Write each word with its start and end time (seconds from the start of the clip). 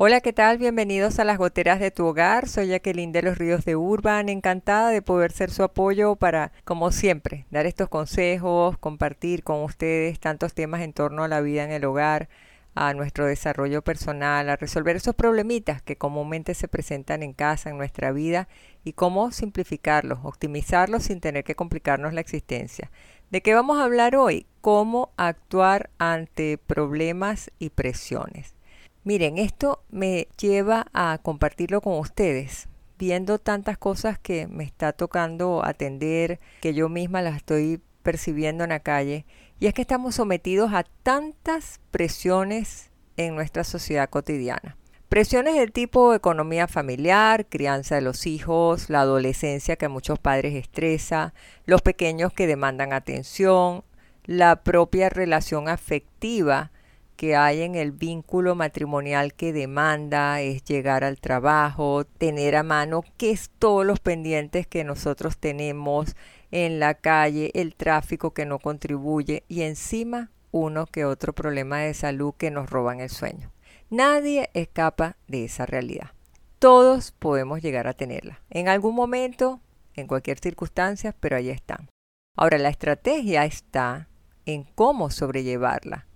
Hola, 0.00 0.20
¿qué 0.20 0.32
tal? 0.32 0.58
Bienvenidos 0.58 1.18
a 1.18 1.24
las 1.24 1.38
goteras 1.38 1.80
de 1.80 1.90
tu 1.90 2.06
hogar. 2.06 2.48
Soy 2.48 2.68
Jacqueline 2.68 3.10
de 3.10 3.20
los 3.20 3.36
Ríos 3.36 3.64
de 3.64 3.74
Urban, 3.74 4.28
encantada 4.28 4.90
de 4.90 5.02
poder 5.02 5.32
ser 5.32 5.50
su 5.50 5.64
apoyo 5.64 6.14
para, 6.14 6.52
como 6.64 6.92
siempre, 6.92 7.46
dar 7.50 7.66
estos 7.66 7.88
consejos, 7.88 8.78
compartir 8.78 9.42
con 9.42 9.64
ustedes 9.64 10.20
tantos 10.20 10.54
temas 10.54 10.82
en 10.82 10.92
torno 10.92 11.24
a 11.24 11.28
la 11.28 11.40
vida 11.40 11.64
en 11.64 11.72
el 11.72 11.84
hogar, 11.84 12.28
a 12.76 12.94
nuestro 12.94 13.26
desarrollo 13.26 13.82
personal, 13.82 14.48
a 14.48 14.54
resolver 14.54 14.94
esos 14.94 15.16
problemitas 15.16 15.82
que 15.82 15.96
comúnmente 15.96 16.54
se 16.54 16.68
presentan 16.68 17.24
en 17.24 17.32
casa, 17.32 17.70
en 17.70 17.76
nuestra 17.76 18.12
vida, 18.12 18.46
y 18.84 18.92
cómo 18.92 19.32
simplificarlos, 19.32 20.20
optimizarlos 20.22 21.02
sin 21.02 21.18
tener 21.18 21.42
que 21.42 21.56
complicarnos 21.56 22.14
la 22.14 22.20
existencia. 22.20 22.92
¿De 23.30 23.40
qué 23.40 23.52
vamos 23.52 23.78
a 23.78 23.82
hablar 23.82 24.14
hoy? 24.14 24.46
Cómo 24.60 25.10
actuar 25.16 25.90
ante 25.98 26.56
problemas 26.56 27.50
y 27.58 27.70
presiones. 27.70 28.57
Miren, 29.04 29.38
esto 29.38 29.82
me 29.90 30.28
lleva 30.40 30.86
a 30.92 31.18
compartirlo 31.22 31.80
con 31.80 31.98
ustedes, 31.98 32.68
viendo 32.98 33.38
tantas 33.38 33.78
cosas 33.78 34.18
que 34.18 34.46
me 34.48 34.64
está 34.64 34.92
tocando 34.92 35.64
atender, 35.64 36.40
que 36.60 36.74
yo 36.74 36.88
misma 36.88 37.22
las 37.22 37.36
estoy 37.36 37.80
percibiendo 38.02 38.64
en 38.64 38.70
la 38.70 38.80
calle, 38.80 39.24
y 39.60 39.66
es 39.66 39.74
que 39.74 39.82
estamos 39.82 40.16
sometidos 40.16 40.72
a 40.72 40.84
tantas 41.02 41.80
presiones 41.90 42.90
en 43.16 43.34
nuestra 43.34 43.64
sociedad 43.64 44.10
cotidiana. 44.10 44.76
Presiones 45.08 45.54
del 45.54 45.72
tipo 45.72 46.12
economía 46.12 46.68
familiar, 46.68 47.46
crianza 47.46 47.94
de 47.94 48.02
los 48.02 48.26
hijos, 48.26 48.90
la 48.90 49.00
adolescencia 49.00 49.76
que 49.76 49.86
a 49.86 49.88
muchos 49.88 50.18
padres 50.18 50.54
estresa, 50.54 51.32
los 51.64 51.80
pequeños 51.80 52.32
que 52.32 52.46
demandan 52.46 52.92
atención, 52.92 53.84
la 54.24 54.62
propia 54.62 55.08
relación 55.08 55.68
afectiva 55.70 56.72
que 57.18 57.34
hay 57.34 57.62
en 57.62 57.74
el 57.74 57.90
vínculo 57.90 58.54
matrimonial 58.54 59.34
que 59.34 59.52
demanda 59.52 60.40
es 60.40 60.62
llegar 60.62 61.02
al 61.02 61.18
trabajo, 61.18 62.04
tener 62.04 62.54
a 62.54 62.62
mano 62.62 63.02
qué 63.16 63.32
es 63.32 63.50
todos 63.58 63.84
los 63.84 63.98
pendientes 63.98 64.68
que 64.68 64.84
nosotros 64.84 65.36
tenemos 65.36 66.14
en 66.52 66.78
la 66.78 66.94
calle, 66.94 67.50
el 67.54 67.74
tráfico 67.74 68.32
que 68.34 68.46
no 68.46 68.60
contribuye 68.60 69.42
y 69.48 69.62
encima 69.62 70.30
uno 70.52 70.86
que 70.86 71.04
otro 71.04 71.32
problema 71.32 71.78
de 71.78 71.92
salud 71.92 72.34
que 72.38 72.52
nos 72.52 72.70
roban 72.70 73.00
el 73.00 73.10
sueño. 73.10 73.50
Nadie 73.90 74.48
escapa 74.54 75.16
de 75.26 75.46
esa 75.46 75.66
realidad. 75.66 76.12
Todos 76.60 77.10
podemos 77.10 77.60
llegar 77.60 77.88
a 77.88 77.94
tenerla. 77.94 78.42
En 78.48 78.68
algún 78.68 78.94
momento, 78.94 79.60
en 79.94 80.06
cualquier 80.06 80.38
circunstancia, 80.38 81.16
pero 81.18 81.36
ahí 81.36 81.50
están. 81.50 81.90
Ahora, 82.36 82.58
la 82.58 82.68
estrategia 82.68 83.44
está 83.44 84.08
en 84.46 84.62
cómo 84.62 85.10
sobrellevarla 85.10 86.07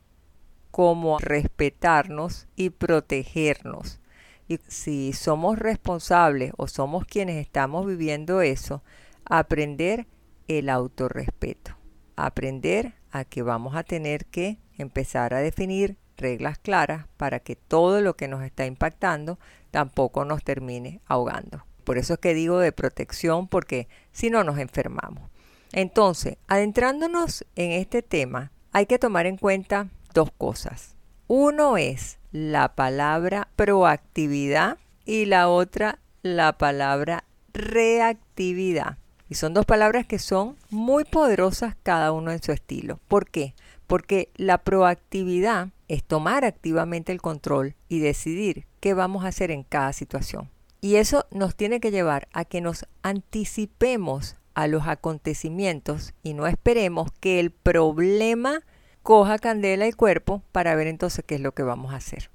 cómo 0.73 1.19
respetarnos 1.19 2.48
y 2.56 2.70
protegernos. 2.70 4.01
Y 4.48 4.59
si 4.67 5.12
somos 5.12 5.59
responsables 5.59 6.53
o 6.56 6.67
somos 6.67 7.05
quienes 7.05 7.37
estamos 7.37 7.87
viviendo 7.87 8.41
eso, 8.41 8.83
aprender 9.25 10.09
el 10.48 10.69
autorrespeto. 10.69 11.77
Aprender 12.17 12.95
a 13.12 13.25
que 13.25 13.43
vamos 13.43 13.77
a 13.77 13.84
tener 13.84 14.27
que 14.27 14.59
empezar 14.77 15.34
a 15.34 15.39
definir 15.39 15.97
reglas 16.17 16.59
claras 16.59 17.06
para 17.17 17.41
que 17.41 17.55
todo 17.55 18.00
lo 18.00 18.17
que 18.17 18.28
nos 18.28 18.43
está 18.43 18.66
impactando 18.66 19.39
tampoco 19.71 20.25
nos 20.25 20.43
termine 20.43 21.00
ahogando. 21.06 21.65
Por 21.84 21.99
eso 21.99 22.15
es 22.15 22.21
que 22.21 22.34
digo 22.34 22.59
de 22.59 22.72
protección 22.72 23.47
porque 23.47 23.89
si 24.12 24.31
no 24.31 24.43
nos 24.43 24.59
enfermamos. 24.59 25.31
Entonces, 25.72 26.37
adentrándonos 26.49 27.44
en 27.56 27.72
este 27.72 28.03
tema, 28.03 28.53
hay 28.72 28.87
que 28.87 28.99
tomar 28.99 29.27
en 29.27 29.37
cuenta 29.37 29.89
dos 30.12 30.31
cosas. 30.37 30.97
Uno 31.27 31.77
es 31.77 32.19
la 32.33 32.75
palabra 32.75 33.49
proactividad 33.56 34.78
y 35.05 35.27
la 35.27 35.49
otra 35.49 35.99
la 36.23 36.56
palabra 36.56 37.25
reactividad. 37.53 38.99
Y 39.28 39.34
son 39.34 39.55
dos 39.55 39.65
palabras 39.65 40.06
que 40.06 40.19
son 40.19 40.56
muy 40.71 41.05
poderosas 41.05 41.75
cada 41.83 42.12
uno 42.12 42.33
en 42.33 42.43
su 42.43 42.53
estilo. 42.53 43.01
¿Por 43.09 43.28
qué? 43.31 43.55
Porque 43.87 44.31
la 44.37 44.59
proactividad 44.59 45.69
es 45.89 46.05
tomar 46.05 46.45
activamente 46.45 47.12
el 47.12 47.21
control 47.21 47.75
y 47.89 48.01
decidir 48.01 48.67
qué 48.81 48.95
vamos 48.95 49.25
a 49.25 49.28
hacer 49.28 49.51
en 49.51 49.62
cada 49.62 49.93
situación. 49.93 50.51
Y 50.81 50.97
eso 50.97 51.27
nos 51.31 51.55
tiene 51.55 51.81
que 51.81 51.91
llevar 51.91 52.28
a 52.33 52.45
que 52.45 52.61
nos 52.61 52.87
anticipemos 53.03 54.37
a 54.55 54.67
los 54.67 54.87
acontecimientos 54.87 56.12
y 56.22 56.34
no 56.34 56.47
esperemos 56.47 57.11
que 57.21 57.41
el 57.41 57.51
problema 57.51 58.61
coja 59.03 59.39
candela 59.39 59.87
el 59.87 59.97
cuerpo 59.97 60.43
para 60.53 60.75
ver 60.75 60.87
entonces 60.87 61.25
qué 61.27 61.37
es 61.37 61.41
lo 61.41 61.53
que 61.53 61.63
vamos 61.63 61.93
a 61.93 61.97
hacer. 61.97 62.31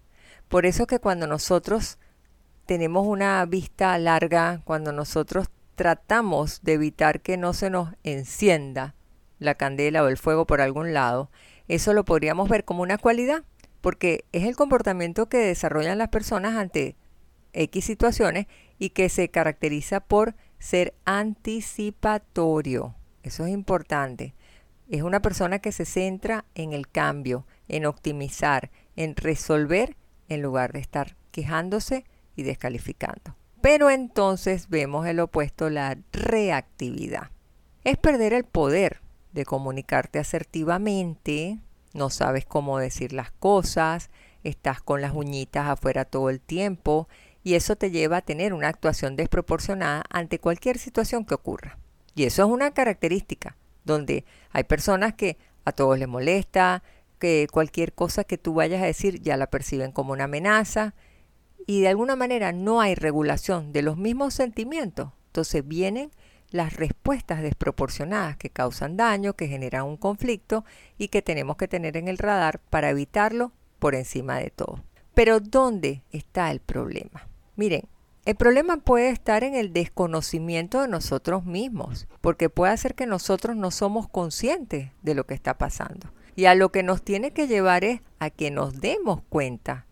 Por 0.47 0.65
eso 0.65 0.87
que 0.87 0.99
cuando 0.99 1.27
nosotros 1.27 1.97
tenemos 2.65 3.07
una 3.07 3.45
vista 3.45 3.97
larga, 3.97 4.61
cuando 4.63 4.91
nosotros 4.91 5.47
tratamos 5.75 6.61
de 6.63 6.73
evitar 6.73 7.21
que 7.21 7.37
no 7.37 7.53
se 7.53 7.69
nos 7.69 7.93
encienda 8.03 8.95
la 9.39 9.55
candela 9.55 10.03
o 10.03 10.07
el 10.07 10.17
fuego 10.17 10.45
por 10.45 10.61
algún 10.61 10.93
lado, 10.93 11.29
eso 11.67 11.93
lo 11.93 12.05
podríamos 12.05 12.49
ver 12.49 12.65
como 12.65 12.81
una 12.81 12.97
cualidad, 12.97 13.43
porque 13.81 14.25
es 14.31 14.45
el 14.45 14.55
comportamiento 14.55 15.29
que 15.29 15.37
desarrollan 15.37 15.97
las 15.97 16.09
personas 16.09 16.55
ante 16.55 16.95
X 17.53 17.85
situaciones 17.85 18.47
y 18.79 18.89
que 18.91 19.09
se 19.09 19.29
caracteriza 19.29 19.99
por 19.99 20.35
ser 20.59 20.93
anticipatorio. 21.05 22.95
Eso 23.23 23.45
es 23.45 23.51
importante. 23.51 24.33
Es 24.89 25.01
una 25.01 25.21
persona 25.21 25.59
que 25.59 25.73
se 25.73 25.83
centra 25.83 26.45
en 26.55 26.71
el 26.71 26.87
cambio, 26.87 27.45
en 27.67 27.85
optimizar, 27.85 28.71
en 28.95 29.15
resolver 29.15 29.97
en 30.29 30.41
lugar 30.41 30.71
de 30.71 30.79
estar 30.79 31.17
quejándose 31.31 32.05
y 32.35 32.43
descalificando. 32.43 33.35
Pero 33.61 33.89
entonces 33.89 34.69
vemos 34.69 35.05
el 35.05 35.19
opuesto, 35.19 35.69
la 35.69 35.97
reactividad. 36.13 37.31
Es 37.83 37.97
perder 37.97 38.31
el 38.31 38.45
poder 38.45 39.01
de 39.33 39.43
comunicarte 39.45 40.19
asertivamente, 40.19 41.59
no 41.93 42.09
sabes 42.09 42.45
cómo 42.45 42.79
decir 42.79 43.11
las 43.11 43.31
cosas, 43.31 44.09
estás 44.43 44.81
con 44.81 45.01
las 45.01 45.13
uñitas 45.13 45.67
afuera 45.67 46.05
todo 46.05 46.29
el 46.29 46.39
tiempo 46.39 47.09
y 47.43 47.55
eso 47.55 47.75
te 47.75 47.91
lleva 47.91 48.17
a 48.17 48.21
tener 48.21 48.53
una 48.53 48.69
actuación 48.69 49.15
desproporcionada 49.17 50.03
ante 50.09 50.39
cualquier 50.39 50.77
situación 50.77 51.25
que 51.25 51.35
ocurra. 51.35 51.77
Y 52.15 52.23
eso 52.23 52.43
es 52.43 52.49
una 52.49 52.71
característica 52.71 53.57
donde 53.87 54.25
hay 54.51 54.63
personas 54.65 55.15
que 55.15 55.37
a 55.65 55.71
todos 55.71 55.97
les 55.97 56.07
molesta, 56.07 56.83
que 57.17 57.47
cualquier 57.51 57.93
cosa 57.93 58.23
que 58.23 58.37
tú 58.37 58.53
vayas 58.53 58.83
a 58.83 58.85
decir 58.85 59.21
ya 59.21 59.35
la 59.35 59.49
perciben 59.49 59.91
como 59.91 60.13
una 60.13 60.25
amenaza 60.25 60.93
y 61.65 61.81
de 61.81 61.87
alguna 61.87 62.15
manera 62.15 62.51
no 62.51 62.79
hay 62.79 62.93
regulación 62.93 63.73
de 63.73 63.81
los 63.81 63.97
mismos 63.97 64.35
sentimientos. 64.35 65.09
Entonces 65.27 65.67
vienen 65.67 66.11
las 66.49 66.73
respuestas 66.73 67.41
desproporcionadas 67.41 68.37
que 68.37 68.49
causan 68.49 68.95
daño, 68.95 69.33
que 69.33 69.47
generan 69.47 69.85
un 69.85 69.97
conflicto 69.97 70.63
y 70.97 71.09
que 71.09 71.21
tenemos 71.21 71.57
que 71.57 71.67
tener 71.67 71.97
en 71.97 72.07
el 72.07 72.17
radar 72.17 72.59
para 72.59 72.89
evitarlo 72.89 73.51
por 73.79 73.95
encima 73.95 74.37
de 74.37 74.51
todo. 74.51 74.83
Pero 75.13 75.39
¿dónde 75.39 76.03
está 76.11 76.51
el 76.51 76.59
problema? 76.59 77.27
Miren, 77.55 77.87
el 78.27 78.35
problema 78.35 78.75
puede 78.75 79.07
estar 79.07 79.45
en 79.45 79.55
el 79.55 79.71
desconocimiento 79.71 80.81
de 80.81 80.89
nosotros 80.89 81.45
mismos, 81.45 82.09
porque 82.19 82.49
puede 82.49 82.75
ser 82.75 82.93
que 82.93 83.05
nosotros 83.05 83.55
no 83.55 83.71
somos 83.71 84.09
conscientes 84.09 84.91
de 85.01 85.15
lo 85.15 85.25
que 85.25 85.33
está 85.33 85.57
pasando. 85.57 86.11
Y 86.35 86.43
a 86.43 86.53
lo 86.53 86.69
que 86.73 86.83
nos 86.83 87.01
tiene 87.01 87.31
que 87.31 87.47
llevar 87.47 87.85
es 87.85 88.01
a 88.19 88.29
que 88.29 88.51
nos 88.51 88.81
demos 88.81 89.21
cuenta, 89.29 89.85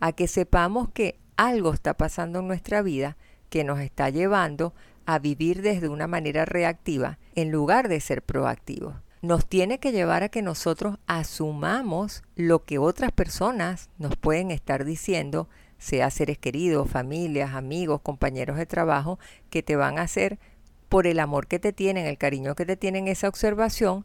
a 0.00 0.12
que 0.12 0.28
sepamos 0.28 0.90
que 0.90 1.18
algo 1.38 1.72
está 1.72 1.94
pasando 1.94 2.40
en 2.40 2.48
nuestra 2.48 2.82
vida 2.82 3.16
que 3.48 3.64
nos 3.64 3.80
está 3.80 4.10
llevando 4.10 4.74
a 5.06 5.18
vivir 5.18 5.62
desde 5.62 5.88
una 5.88 6.06
manera 6.06 6.44
reactiva 6.44 7.18
en 7.36 7.50
lugar 7.50 7.88
de 7.88 8.00
ser 8.00 8.20
proactivos. 8.20 8.96
Nos 9.22 9.48
tiene 9.48 9.80
que 9.80 9.92
llevar 9.92 10.24
a 10.24 10.28
que 10.28 10.42
nosotros 10.42 10.98
asumamos 11.06 12.22
lo 12.36 12.66
que 12.66 12.78
otras 12.78 13.12
personas 13.12 13.88
nos 13.96 14.14
pueden 14.16 14.50
estar 14.50 14.84
diciendo 14.84 15.48
sea 15.78 16.10
seres 16.10 16.38
queridos, 16.38 16.90
familias, 16.90 17.54
amigos, 17.54 18.00
compañeros 18.02 18.56
de 18.56 18.66
trabajo, 18.66 19.18
que 19.50 19.62
te 19.62 19.76
van 19.76 19.98
a 19.98 20.02
hacer 20.02 20.38
por 20.88 21.06
el 21.06 21.20
amor 21.20 21.46
que 21.46 21.58
te 21.58 21.72
tienen, 21.72 22.06
el 22.06 22.18
cariño 22.18 22.54
que 22.54 22.66
te 22.66 22.76
tienen 22.76 23.08
esa 23.08 23.28
observación, 23.28 24.04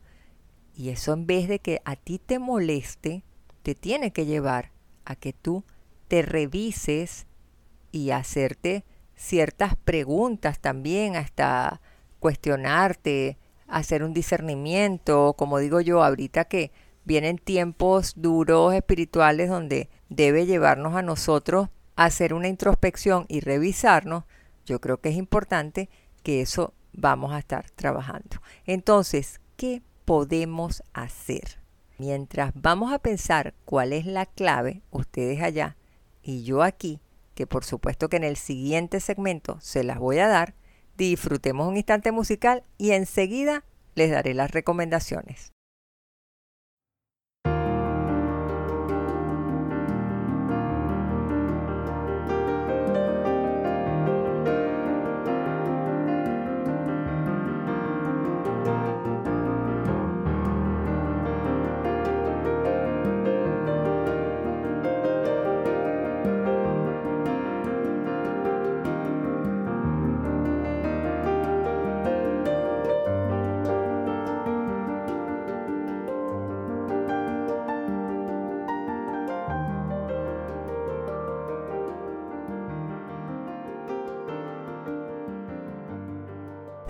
y 0.75 0.89
eso 0.89 1.13
en 1.13 1.27
vez 1.27 1.47
de 1.47 1.59
que 1.59 1.81
a 1.85 1.95
ti 1.95 2.19
te 2.19 2.39
moleste, 2.39 3.23
te 3.61 3.75
tiene 3.75 4.11
que 4.11 4.25
llevar 4.25 4.71
a 5.05 5.15
que 5.15 5.33
tú 5.33 5.63
te 6.07 6.21
revises 6.21 7.27
y 7.91 8.11
hacerte 8.11 8.83
ciertas 9.15 9.75
preguntas 9.75 10.59
también, 10.59 11.15
hasta 11.15 11.81
cuestionarte, 12.19 13.37
hacer 13.67 14.03
un 14.03 14.13
discernimiento, 14.13 15.33
como 15.37 15.59
digo 15.59 15.81
yo, 15.81 16.03
ahorita 16.03 16.45
que 16.45 16.71
vienen 17.05 17.37
tiempos 17.37 18.13
duros 18.15 18.73
espirituales 18.73 19.49
donde 19.49 19.89
debe 20.15 20.45
llevarnos 20.45 20.95
a 20.95 21.01
nosotros 21.01 21.69
a 21.95 22.05
hacer 22.05 22.33
una 22.33 22.47
introspección 22.47 23.25
y 23.27 23.39
revisarnos, 23.39 24.23
yo 24.65 24.79
creo 24.79 24.99
que 24.99 25.09
es 25.09 25.15
importante 25.15 25.89
que 26.23 26.41
eso 26.41 26.73
vamos 26.93 27.33
a 27.33 27.39
estar 27.39 27.69
trabajando. 27.71 28.41
Entonces, 28.65 29.41
¿qué 29.57 29.81
podemos 30.05 30.83
hacer? 30.93 31.59
Mientras 31.97 32.51
vamos 32.55 32.91
a 32.91 32.99
pensar 32.99 33.53
cuál 33.65 33.93
es 33.93 34.05
la 34.05 34.25
clave, 34.25 34.81
ustedes 34.91 35.41
allá 35.41 35.77
y 36.21 36.43
yo 36.43 36.63
aquí, 36.63 36.99
que 37.35 37.47
por 37.47 37.63
supuesto 37.63 38.09
que 38.09 38.17
en 38.17 38.23
el 38.23 38.37
siguiente 38.37 38.99
segmento 38.99 39.57
se 39.61 39.83
las 39.83 39.99
voy 39.99 40.19
a 40.19 40.27
dar, 40.27 40.55
disfrutemos 40.97 41.67
un 41.67 41.77
instante 41.77 42.11
musical 42.11 42.63
y 42.77 42.91
enseguida 42.91 43.63
les 43.95 44.11
daré 44.11 44.33
las 44.33 44.51
recomendaciones. 44.51 45.52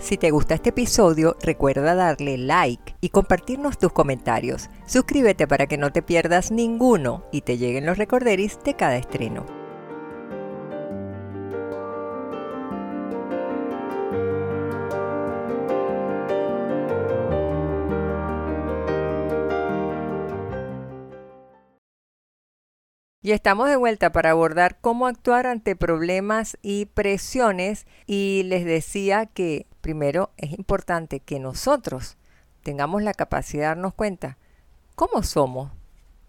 Si 0.04 0.18
te 0.18 0.30
gusta 0.30 0.52
este 0.52 0.68
episodio, 0.68 1.34
recuerda 1.40 1.94
darle 1.94 2.36
like 2.36 2.94
y 3.00 3.08
compartirnos 3.08 3.78
tus 3.78 3.90
comentarios. 3.90 4.68
Suscríbete 4.84 5.46
para 5.46 5.66
que 5.66 5.78
no 5.78 5.92
te 5.92 6.02
pierdas 6.02 6.50
ninguno 6.50 7.24
y 7.32 7.40
te 7.40 7.56
lleguen 7.56 7.86
los 7.86 7.96
recorderis 7.96 8.58
de 8.66 8.74
cada 8.74 8.98
estreno. 8.98 9.63
Y 23.24 23.32
estamos 23.32 23.70
de 23.70 23.76
vuelta 23.76 24.12
para 24.12 24.32
abordar 24.32 24.76
cómo 24.82 25.06
actuar 25.06 25.46
ante 25.46 25.76
problemas 25.76 26.58
y 26.60 26.84
presiones 26.84 27.86
y 28.06 28.42
les 28.44 28.66
decía 28.66 29.24
que 29.24 29.66
primero 29.80 30.30
es 30.36 30.52
importante 30.52 31.20
que 31.20 31.40
nosotros 31.40 32.18
tengamos 32.62 33.02
la 33.02 33.14
capacidad 33.14 33.62
de 33.62 33.68
darnos 33.68 33.94
cuenta 33.94 34.36
cómo 34.94 35.22
somos. 35.22 35.72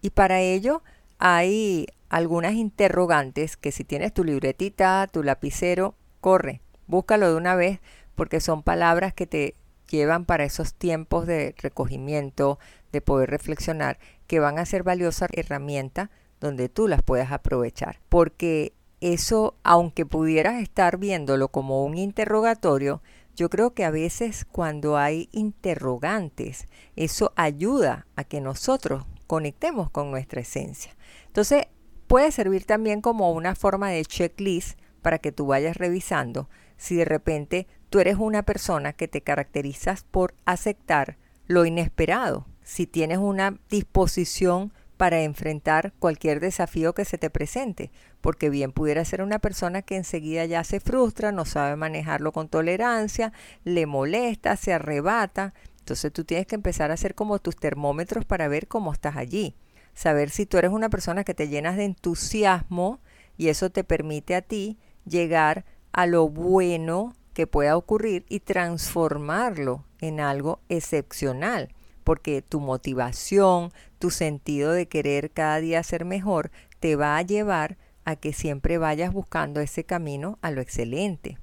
Y 0.00 0.08
para 0.08 0.40
ello 0.40 0.82
hay 1.18 1.86
algunas 2.08 2.54
interrogantes 2.54 3.58
que 3.58 3.72
si 3.72 3.84
tienes 3.84 4.14
tu 4.14 4.24
libretita, 4.24 5.06
tu 5.06 5.22
lapicero, 5.22 5.96
corre, 6.22 6.62
búscalo 6.86 7.28
de 7.28 7.36
una 7.36 7.56
vez 7.56 7.80
porque 8.14 8.40
son 8.40 8.62
palabras 8.62 9.12
que 9.12 9.26
te 9.26 9.54
llevan 9.90 10.24
para 10.24 10.44
esos 10.44 10.72
tiempos 10.72 11.26
de 11.26 11.54
recogimiento, 11.58 12.58
de 12.90 13.02
poder 13.02 13.28
reflexionar, 13.28 13.98
que 14.26 14.40
van 14.40 14.58
a 14.58 14.64
ser 14.64 14.82
valiosa 14.82 15.26
herramienta 15.30 16.10
donde 16.40 16.68
tú 16.68 16.88
las 16.88 17.02
puedas 17.02 17.32
aprovechar. 17.32 18.00
Porque 18.08 18.72
eso, 19.00 19.56
aunque 19.62 20.06
pudieras 20.06 20.62
estar 20.62 20.98
viéndolo 20.98 21.48
como 21.48 21.84
un 21.84 21.98
interrogatorio, 21.98 23.02
yo 23.34 23.50
creo 23.50 23.74
que 23.74 23.84
a 23.84 23.90
veces 23.90 24.44
cuando 24.44 24.96
hay 24.96 25.28
interrogantes, 25.32 26.66
eso 26.96 27.32
ayuda 27.36 28.06
a 28.16 28.24
que 28.24 28.40
nosotros 28.40 29.04
conectemos 29.26 29.90
con 29.90 30.10
nuestra 30.10 30.40
esencia. 30.40 30.96
Entonces, 31.26 31.66
puede 32.06 32.32
servir 32.32 32.64
también 32.64 33.00
como 33.00 33.32
una 33.32 33.54
forma 33.54 33.90
de 33.90 34.04
checklist 34.04 34.78
para 35.02 35.18
que 35.18 35.32
tú 35.32 35.46
vayas 35.46 35.76
revisando 35.76 36.48
si 36.76 36.96
de 36.96 37.04
repente 37.04 37.66
tú 37.90 38.00
eres 38.00 38.16
una 38.18 38.42
persona 38.42 38.92
que 38.92 39.08
te 39.08 39.20
caracterizas 39.20 40.04
por 40.04 40.34
aceptar 40.44 41.18
lo 41.46 41.64
inesperado, 41.64 42.46
si 42.62 42.86
tienes 42.86 43.18
una 43.18 43.58
disposición 43.70 44.72
para 44.96 45.22
enfrentar 45.22 45.92
cualquier 45.98 46.40
desafío 46.40 46.94
que 46.94 47.04
se 47.04 47.18
te 47.18 47.30
presente, 47.30 47.90
porque 48.20 48.50
bien 48.50 48.72
pudiera 48.72 49.04
ser 49.04 49.22
una 49.22 49.38
persona 49.38 49.82
que 49.82 49.96
enseguida 49.96 50.44
ya 50.46 50.64
se 50.64 50.80
frustra, 50.80 51.32
no 51.32 51.44
sabe 51.44 51.76
manejarlo 51.76 52.32
con 52.32 52.48
tolerancia, 52.48 53.32
le 53.64 53.86
molesta, 53.86 54.56
se 54.56 54.72
arrebata. 54.72 55.54
Entonces 55.80 56.12
tú 56.12 56.24
tienes 56.24 56.46
que 56.46 56.54
empezar 56.54 56.90
a 56.90 56.94
hacer 56.94 57.14
como 57.14 57.38
tus 57.38 57.56
termómetros 57.56 58.24
para 58.24 58.48
ver 58.48 58.68
cómo 58.68 58.92
estás 58.92 59.16
allí. 59.16 59.54
Saber 59.94 60.30
si 60.30 60.46
tú 60.46 60.58
eres 60.58 60.70
una 60.70 60.90
persona 60.90 61.24
que 61.24 61.34
te 61.34 61.48
llenas 61.48 61.76
de 61.76 61.84
entusiasmo 61.84 63.00
y 63.36 63.48
eso 63.48 63.70
te 63.70 63.84
permite 63.84 64.34
a 64.34 64.42
ti 64.42 64.78
llegar 65.04 65.64
a 65.92 66.06
lo 66.06 66.28
bueno 66.28 67.14
que 67.34 67.46
pueda 67.46 67.76
ocurrir 67.76 68.24
y 68.28 68.40
transformarlo 68.40 69.84
en 70.00 70.20
algo 70.20 70.60
excepcional 70.68 71.68
porque 72.06 72.40
tu 72.40 72.60
motivación, 72.60 73.72
tu 73.98 74.10
sentido 74.10 74.72
de 74.72 74.88
querer 74.88 75.30
cada 75.30 75.60
día 75.60 75.82
ser 75.82 76.04
mejor, 76.04 76.50
te 76.80 76.96
va 76.96 77.16
a 77.16 77.22
llevar 77.22 77.76
a 78.04 78.16
que 78.16 78.32
siempre 78.32 78.78
vayas 78.78 79.12
buscando 79.12 79.60
ese 79.60 79.84
camino 79.84 80.38
a 80.42 80.50
lo 80.50 80.60
excelente. 80.60 81.38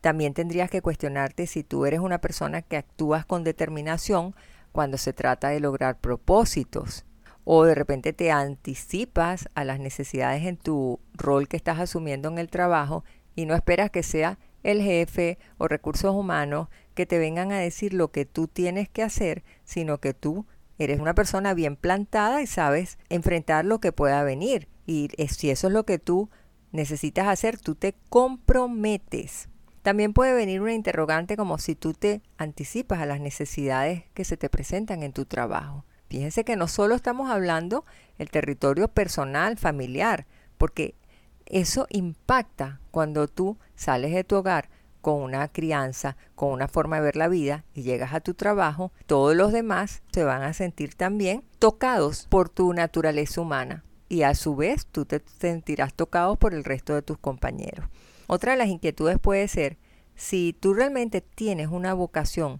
También 0.00 0.34
tendrías 0.34 0.70
que 0.70 0.82
cuestionarte 0.82 1.46
si 1.46 1.64
tú 1.64 1.84
eres 1.84 2.00
una 2.00 2.20
persona 2.20 2.62
que 2.62 2.76
actúas 2.76 3.26
con 3.26 3.42
determinación 3.42 4.34
cuando 4.70 4.98
se 4.98 5.12
trata 5.12 5.48
de 5.48 5.58
lograr 5.58 5.98
propósitos 5.98 7.04
o 7.44 7.64
de 7.64 7.74
repente 7.74 8.12
te 8.12 8.30
anticipas 8.30 9.48
a 9.54 9.64
las 9.64 9.80
necesidades 9.80 10.44
en 10.44 10.56
tu 10.56 11.00
rol 11.14 11.48
que 11.48 11.56
estás 11.56 11.78
asumiendo 11.78 12.28
en 12.28 12.38
el 12.38 12.50
trabajo 12.50 13.04
y 13.34 13.46
no 13.46 13.54
esperas 13.54 13.90
que 13.90 14.02
sea 14.02 14.38
el 14.64 14.82
jefe 14.82 15.38
o 15.58 15.68
recursos 15.68 16.14
humanos 16.14 16.68
que 16.94 17.06
te 17.06 17.18
vengan 17.18 17.52
a 17.52 17.58
decir 17.58 17.94
lo 17.94 18.10
que 18.10 18.24
tú 18.26 18.48
tienes 18.48 18.88
que 18.88 19.04
hacer, 19.04 19.44
sino 19.64 19.98
que 19.98 20.12
tú 20.12 20.46
eres 20.78 21.00
una 21.00 21.14
persona 21.14 21.54
bien 21.54 21.76
plantada 21.76 22.42
y 22.42 22.46
sabes 22.46 22.98
enfrentar 23.08 23.64
lo 23.64 23.80
que 23.80 23.92
pueda 23.92 24.22
venir. 24.22 24.68
Y 24.86 25.08
si 25.28 25.50
eso 25.50 25.66
es 25.66 25.72
lo 25.72 25.84
que 25.84 25.98
tú 25.98 26.30
necesitas 26.72 27.26
hacer, 27.28 27.58
tú 27.58 27.74
te 27.74 27.94
comprometes. 28.08 29.48
También 29.82 30.12
puede 30.12 30.34
venir 30.34 30.60
una 30.60 30.74
interrogante 30.74 31.36
como 31.36 31.58
si 31.58 31.74
tú 31.74 31.94
te 31.94 32.20
anticipas 32.38 33.00
a 33.00 33.06
las 33.06 33.20
necesidades 33.20 34.04
que 34.14 34.24
se 34.24 34.36
te 34.36 34.50
presentan 34.50 35.02
en 35.02 35.12
tu 35.12 35.24
trabajo. 35.24 35.84
Fíjense 36.08 36.44
que 36.44 36.56
no 36.56 36.68
solo 36.68 36.94
estamos 36.94 37.30
hablando 37.30 37.84
el 38.18 38.30
territorio 38.30 38.88
personal, 38.88 39.56
familiar, 39.58 40.26
porque 40.58 40.94
eso 41.46 41.86
impacta 41.90 42.80
cuando 42.90 43.28
tú 43.28 43.58
sales 43.74 44.12
de 44.12 44.24
tu 44.24 44.36
hogar 44.36 44.68
con 45.06 45.22
una 45.22 45.46
crianza, 45.46 46.16
con 46.34 46.50
una 46.50 46.66
forma 46.66 46.96
de 46.96 47.02
ver 47.02 47.14
la 47.14 47.28
vida 47.28 47.64
y 47.74 47.82
llegas 47.82 48.12
a 48.12 48.18
tu 48.18 48.34
trabajo, 48.34 48.90
todos 49.06 49.36
los 49.36 49.52
demás 49.52 50.02
se 50.10 50.24
van 50.24 50.42
a 50.42 50.52
sentir 50.52 50.96
también 50.96 51.44
tocados 51.60 52.26
por 52.28 52.48
tu 52.48 52.72
naturaleza 52.72 53.40
humana 53.40 53.84
y 54.08 54.22
a 54.22 54.34
su 54.34 54.56
vez 54.56 54.84
tú 54.86 55.04
te 55.04 55.22
sentirás 55.38 55.94
tocado 55.94 56.34
por 56.34 56.54
el 56.54 56.64
resto 56.64 56.92
de 56.92 57.02
tus 57.02 57.18
compañeros. 57.18 57.86
Otra 58.26 58.50
de 58.50 58.58
las 58.58 58.66
inquietudes 58.66 59.20
puede 59.20 59.46
ser 59.46 59.76
si 60.16 60.56
tú 60.58 60.74
realmente 60.74 61.20
tienes 61.20 61.68
una 61.68 61.94
vocación 61.94 62.56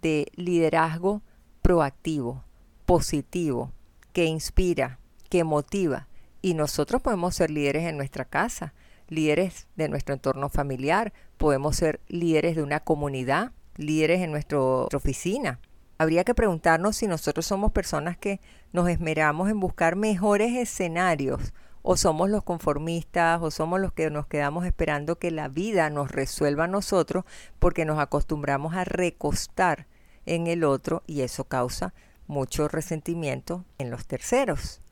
de 0.00 0.28
liderazgo 0.36 1.22
proactivo, 1.62 2.44
positivo, 2.86 3.72
que 4.12 4.26
inspira, 4.26 5.00
que 5.28 5.42
motiva, 5.42 6.06
y 6.42 6.54
nosotros 6.54 7.02
podemos 7.02 7.34
ser 7.34 7.50
líderes 7.50 7.86
en 7.86 7.96
nuestra 7.96 8.24
casa, 8.24 8.72
líderes 9.08 9.66
de 9.74 9.88
nuestro 9.88 10.14
entorno 10.14 10.48
familiar, 10.48 11.12
podemos 11.38 11.76
ser 11.76 12.00
líderes 12.08 12.56
de 12.56 12.62
una 12.62 12.80
comunidad, 12.80 13.52
líderes 13.76 14.20
en 14.20 14.32
nuestra 14.32 14.58
oficina. 14.58 15.60
Habría 15.96 16.24
que 16.24 16.34
preguntarnos 16.34 16.96
si 16.96 17.06
nosotros 17.06 17.46
somos 17.46 17.72
personas 17.72 18.18
que 18.18 18.40
nos 18.72 18.88
esmeramos 18.88 19.48
en 19.48 19.58
buscar 19.58 19.96
mejores 19.96 20.54
escenarios 20.56 21.54
o 21.82 21.96
somos 21.96 22.28
los 22.28 22.44
conformistas 22.44 23.40
o 23.40 23.50
somos 23.50 23.80
los 23.80 23.92
que 23.92 24.10
nos 24.10 24.26
quedamos 24.26 24.66
esperando 24.66 25.18
que 25.18 25.30
la 25.30 25.48
vida 25.48 25.88
nos 25.90 26.10
resuelva 26.10 26.64
a 26.64 26.68
nosotros 26.68 27.24
porque 27.58 27.84
nos 27.84 27.98
acostumbramos 27.98 28.74
a 28.74 28.84
recostar 28.84 29.86
en 30.26 30.46
el 30.46 30.64
otro 30.64 31.02
y 31.06 31.22
eso 31.22 31.44
causa 31.44 31.94
mucho 32.26 32.68
resentimiento 32.68 33.64
en 33.78 33.90
los 33.90 34.06
terceros 34.06 34.82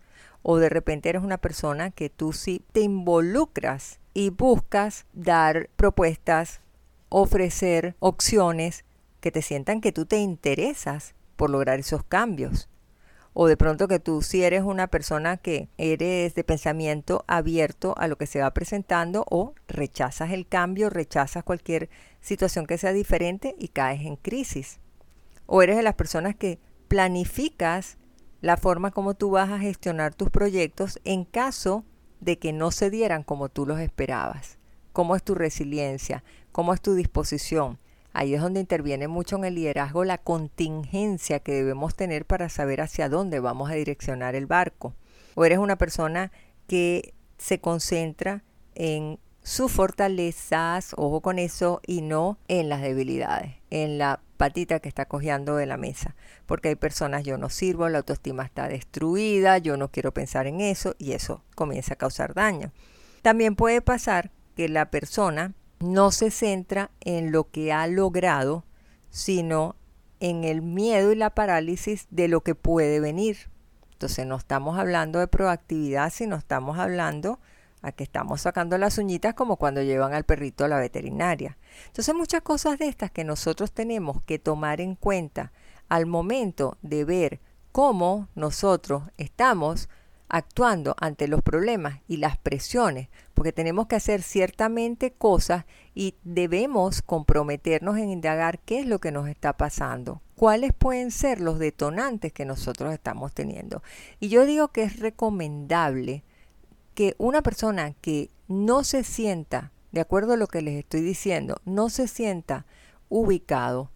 o 0.49 0.59
de 0.59 0.69
repente 0.69 1.09
eres 1.09 1.23
una 1.23 1.39
persona 1.39 1.91
que 1.91 2.09
tú 2.09 2.33
sí 2.33 2.65
te 2.73 2.81
involucras 2.81 3.99
y 4.17 4.31
buscas 4.31 5.05
dar 5.13 5.69
propuestas, 5.77 6.63
ofrecer 7.11 7.97
opciones 7.99 8.87
que 9.21 9.31
te 9.31 9.43
sientan 9.43 9.83
que 9.83 9.93
tú 9.93 10.07
te 10.07 10.17
interesas 10.17 11.15
por 11.37 11.51
lograr 11.51 11.81
esos 11.81 12.03
cambios. 12.03 12.71
O 13.35 13.47
de 13.47 13.59
pronto 13.59 13.89
que 13.89 13.99
tú 13.99 14.23
si 14.23 14.43
eres 14.43 14.63
una 14.63 14.87
persona 14.87 15.37
que 15.37 15.69
eres 15.77 16.35
de 16.35 16.45
pensamiento 16.45 17.27
abierto 17.27 17.95
a 17.99 18.09
lo 18.09 18.17
que 18.17 18.27
se 18.27 18.41
va 18.41 18.55
presentando 18.55 19.27
o 19.31 19.53
rechazas 19.69 20.31
el 20.31 20.47
cambio, 20.47 20.89
rechazas 20.89 21.45
cualquier 21.45 21.91
situación 22.23 22.65
que 22.65 22.79
sea 22.79 22.95
diferente 22.95 23.55
y 23.59 23.69
caes 23.69 24.01
en 24.07 24.17
crisis. 24.17 24.81
O 25.45 25.61
eres 25.61 25.77
de 25.77 25.83
las 25.83 25.95
personas 25.95 26.35
que 26.35 26.59
planificas 26.89 27.99
la 28.41 28.57
forma 28.57 28.93
como 28.93 29.13
tú 29.13 29.29
vas 29.29 29.51
a 29.51 29.59
gestionar 29.59 30.15
tus 30.15 30.31
proyectos 30.31 31.01
en 31.05 31.27
caso 31.27 31.85
de 32.27 32.39
que 32.39 32.53
no 32.53 32.73
se 32.73 32.91
dieran 32.91 33.23
como 33.23 33.49
tú 33.49 33.65
los 33.65 33.81
esperabas. 33.81 34.59
¿Cómo 34.93 35.15
es 35.15 35.23
tu 35.23 35.35
resiliencia? 35.35 36.25
¿Cómo 36.51 36.75
es 36.75 36.83
tu 36.83 36.95
disposición? 36.95 37.79
Ahí 38.13 38.35
es 38.35 38.43
donde 38.43 38.59
interviene 38.61 39.07
mucho 39.09 39.37
en 39.37 39.45
el 39.45 39.55
liderazgo 39.55 40.05
la 40.05 40.19
contingencia 40.19 41.39
que 41.39 41.53
debemos 41.53 41.95
tener 41.95 42.27
para 42.27 42.49
saber 42.49 42.81
hacia 42.81 43.09
dónde 43.09 43.39
vamos 43.39 43.71
a 43.71 43.75
direccionar 43.75 44.35
el 44.35 44.47
barco. 44.47 44.95
O 45.37 45.45
eres 45.45 45.59
una 45.59 45.77
persona 45.77 46.33
que 46.67 47.15
se 47.39 47.61
concentra 47.61 48.43
en 48.75 49.21
sus 49.43 49.71
fortalezas, 49.71 50.95
ojo 50.97 51.21
con 51.21 51.39
eso, 51.39 51.81
y 51.87 52.01
no 52.01 52.39
en 52.49 52.69
las 52.69 52.83
debilidades, 52.83 53.55
en 53.71 53.99
la 53.99 54.21
patita 54.37 54.81
que 54.81 54.89
está 54.89 55.07
cojeando 55.07 55.57
de 55.57 55.67
la 55.67 55.77
mesa. 55.77 56.15
Porque 56.47 56.69
hay 56.69 56.77
personas, 56.77 57.25
yo 57.25 57.39
no 57.39 57.49
sirvo, 57.49 57.89
la 57.89 57.99
autoestima 57.99 58.45
está 58.45 58.69
destruida, 58.69 59.59
yo 59.59 59.77
no 59.77 59.89
quiero 59.89 60.13
pensar 60.13 60.47
en 60.47 60.61
eso, 60.61 60.95
y 60.99 61.13
eso 61.13 61.43
comienza 61.55 61.95
a 61.95 61.99
causar 61.99 62.35
daño. 62.35 62.73
También 63.23 63.57
puede 63.57 63.83
pasar 63.83 64.31
que 64.55 64.69
la 64.69 64.91
persona 64.91 65.55
no 65.81 66.11
se 66.11 66.31
centra 66.31 66.91
en 67.01 67.33
lo 67.33 67.51
que 67.51 67.73
ha 67.73 67.87
logrado, 67.87 68.65
sino 69.11 69.77
en 70.21 70.45
el 70.45 70.63
miedo 70.63 71.13
y 71.13 71.17
la 71.17 71.31
parálisis 71.31 72.07
de 72.11 72.29
lo 72.29 72.43
que 72.43 72.55
puede 72.55 73.01
venir. 73.01 73.51
Entonces 73.93 74.27
no 74.27 74.37
estamos 74.37 74.79
hablando 74.79 75.19
de 75.19 75.27
proactividad, 75.27 76.13
sino 76.13 76.37
estamos 76.37 76.79
hablando 76.79 77.39
a 77.87 77.93
que 77.93 78.05
estamos 78.05 78.41
sacando 78.41 78.77
las 78.79 78.99
uñitas 78.99 79.35
como 79.35 79.57
cuando 79.57 79.83
llevan 79.83 80.13
al 80.13 80.25
perrito 80.25 80.65
a 80.65 80.69
la 80.69 80.79
veterinaria. 80.79 81.57
Entonces 81.87 82.15
muchas 82.15 82.43
cosas 82.43 82.79
de 82.79 82.89
estas 82.89 83.11
que 83.11 83.25
nosotros 83.25 83.73
tenemos 83.73 84.23
que 84.23 84.39
tomar 84.39 84.81
en 84.81 84.97
cuenta 84.97 85.53
al 85.89 86.07
momento 86.07 86.77
de 86.83 87.05
ver 87.05 87.41
cómo 87.73 88.29
nosotros 88.35 89.05
estamos 89.19 89.89
actuando 90.29 90.97
ante 90.99 91.29
los 91.29 91.43
problemas 91.43 92.01
y 92.09 92.17
las 92.17 92.37
presiones, 92.37 93.09
porque 93.35 93.53
tenemos 93.53 93.87
que 93.87 93.97
hacer 93.97 94.23
ciertamente 94.23 95.13
cosas 95.13 95.65
y 95.95 96.17
debemos 96.25 97.03
comprometernos 97.03 97.97
en 97.99 98.11
indagar 98.11 98.59
qué 98.59 98.81
es 98.81 98.87
lo 98.87 98.99
que 98.99 99.13
nos 99.13 99.29
está 99.29 99.57
pasando, 99.57 100.23
cuáles 100.35 100.73
pueden 100.73 101.13
ser 101.13 101.41
los 101.41 101.61
detonantes 101.61 102.33
que 102.33 102.45
nosotros 102.45 102.93
estamos 102.93 103.33
teniendo. 103.33 103.83
Y 104.19 104.29
yo 104.29 104.45
digo 104.47 104.69
que 104.69 104.83
es 104.83 104.99
recomendable 104.99 106.25
que 106.97 107.15
una 107.19 107.43
persona 107.43 107.93
que 108.01 108.31
no 108.49 108.83
se 108.83 109.05
sienta, 109.05 109.71
de 109.93 110.01
acuerdo 110.01 110.33
a 110.33 110.37
lo 110.37 110.47
que 110.47 110.63
les 110.63 110.77
estoy 110.77 111.03
diciendo, 111.03 111.61
no 111.67 111.91
se 111.91 112.09
sienta 112.09 112.65
ubicado, 113.11 113.91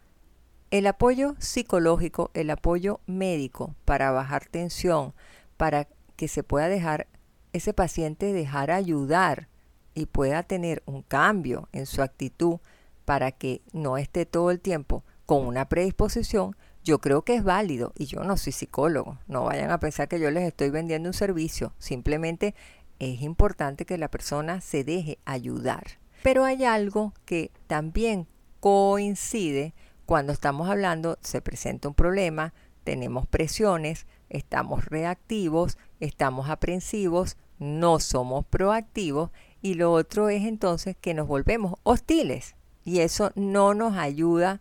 el 0.71 0.87
apoyo 0.87 1.35
psicológico, 1.38 2.30
el 2.35 2.50
apoyo 2.50 3.00
médico 3.07 3.75
para 3.87 4.11
bajar 4.11 4.47
tensión, 4.47 5.14
para 5.57 5.88
que 6.16 6.28
se 6.28 6.42
pueda 6.42 6.69
dejar 6.69 7.09
ese 7.54 7.73
paciente 7.73 8.35
dejar 8.35 8.71
ayudar 8.71 9.49
y 9.95 10.04
pueda 10.04 10.42
tener 10.42 10.83
un 10.85 11.02
cambio 11.02 11.71
en 11.73 11.87
su 11.87 12.02
actitud 12.02 12.59
para 13.07 13.33
que 13.33 13.62
no 13.73 13.97
esté 13.97 14.26
todo 14.26 14.50
el 14.50 14.61
tiempo 14.61 15.04
con 15.25 15.47
una 15.47 15.69
predisposición, 15.69 16.54
yo 16.83 16.99
creo 16.99 17.23
que 17.23 17.35
es 17.35 17.45
válido 17.45 17.92
y 17.97 18.07
yo 18.07 18.25
no 18.25 18.37
soy 18.37 18.52
psicólogo. 18.52 19.19
No 19.26 19.45
vayan 19.45 19.71
a 19.71 19.80
pensar 19.80 20.09
que 20.09 20.19
yo 20.19 20.30
les 20.30 20.45
estoy 20.45 20.71
vendiendo 20.71 21.09
un 21.09 21.14
servicio. 21.14 21.75
Simplemente 21.78 22.54
es 23.00 23.23
importante 23.23 23.87
que 23.87 23.99
la 23.99 24.11
persona 24.11 24.61
se 24.61 24.85
deje 24.85 25.19
ayudar. 25.25 25.99
Pero 26.23 26.45
hay 26.45 26.64
algo 26.64 27.14
que 27.25 27.50
también 27.66 28.28
coincide 28.61 29.75
cuando 30.04 30.33
estamos 30.33 30.69
hablando, 30.69 31.19
se 31.23 31.40
presenta 31.40 31.88
un 31.88 31.95
problema, 31.95 32.52
tenemos 32.85 33.26
presiones, 33.26 34.07
estamos 34.28 34.85
reactivos, 34.85 35.78
estamos 35.99 36.50
aprensivos, 36.50 37.37
no 37.59 38.00
somos 38.00 38.45
proactivos 38.45 39.30
y 39.62 39.75
lo 39.75 39.92
otro 39.92 40.28
es 40.28 40.45
entonces 40.45 40.97
que 41.00 41.14
nos 41.14 41.26
volvemos 41.26 41.75
hostiles 41.85 42.54
y 42.85 43.00
eso 43.00 43.33
no 43.35 43.73
nos 43.73 43.97
ayuda 43.97 44.61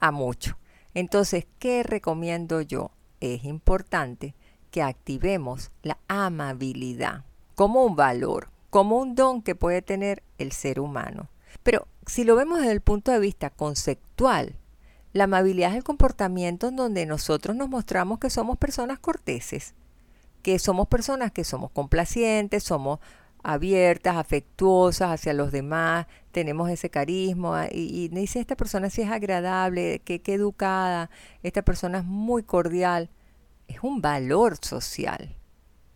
a 0.00 0.10
mucho. 0.10 0.58
Entonces, 0.94 1.46
¿qué 1.58 1.82
recomiendo 1.82 2.60
yo? 2.60 2.90
Es 3.20 3.44
importante 3.44 4.34
que 4.70 4.82
activemos 4.82 5.70
la 5.82 5.98
amabilidad 6.08 7.27
como 7.58 7.84
un 7.84 7.96
valor, 7.96 8.50
como 8.70 8.98
un 8.98 9.16
don 9.16 9.42
que 9.42 9.56
puede 9.56 9.82
tener 9.82 10.22
el 10.38 10.52
ser 10.52 10.78
humano. 10.78 11.28
Pero 11.64 11.88
si 12.06 12.22
lo 12.22 12.36
vemos 12.36 12.60
desde 12.60 12.70
el 12.70 12.80
punto 12.80 13.10
de 13.10 13.18
vista 13.18 13.50
conceptual, 13.50 14.54
la 15.12 15.24
amabilidad 15.24 15.72
es 15.72 15.78
el 15.78 15.82
comportamiento 15.82 16.68
en 16.68 16.76
donde 16.76 17.04
nosotros 17.04 17.56
nos 17.56 17.68
mostramos 17.68 18.20
que 18.20 18.30
somos 18.30 18.58
personas 18.58 19.00
corteses, 19.00 19.74
que 20.42 20.60
somos 20.60 20.86
personas 20.86 21.32
que 21.32 21.42
somos 21.42 21.72
complacientes, 21.72 22.62
somos 22.62 23.00
abiertas, 23.42 24.18
afectuosas 24.18 25.10
hacia 25.10 25.32
los 25.32 25.50
demás, 25.50 26.06
tenemos 26.30 26.70
ese 26.70 26.90
carisma 26.90 27.66
y, 27.72 28.04
y 28.04 28.06
dice 28.06 28.38
esta 28.38 28.54
persona 28.54 28.88
si 28.88 29.02
es 29.02 29.10
agradable, 29.10 29.98
que, 30.04 30.22
que 30.22 30.34
educada, 30.34 31.10
esta 31.42 31.62
persona 31.62 31.98
es 31.98 32.04
muy 32.04 32.44
cordial. 32.44 33.10
Es 33.66 33.78
un 33.82 34.00
valor 34.00 34.58
social, 34.62 35.34